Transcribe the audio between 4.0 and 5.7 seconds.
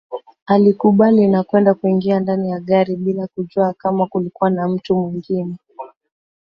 kulikuwa na mtu mwingine